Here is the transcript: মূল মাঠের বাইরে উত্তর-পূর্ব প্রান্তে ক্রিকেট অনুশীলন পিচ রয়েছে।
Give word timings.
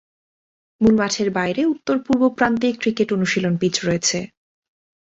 মূল 0.81 0.93
মাঠের 0.95 1.29
বাইরে 1.31 1.61
উত্তর-পূর্ব 1.73 2.21
প্রান্তে 2.37 2.67
ক্রিকেট 2.81 3.09
অনুশীলন 3.13 3.53
পিচ 3.57 3.75
রয়েছে। 3.83 4.17